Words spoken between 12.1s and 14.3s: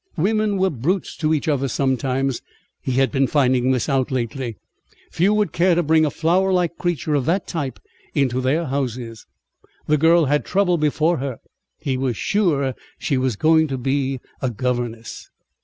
sure she was going to be